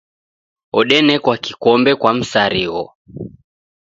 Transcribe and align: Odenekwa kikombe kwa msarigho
Odenekwa 0.77 1.37
kikombe 1.37 1.95
kwa 1.95 2.13
msarigho 2.13 2.83